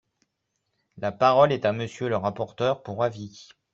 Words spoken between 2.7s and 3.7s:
pour avis.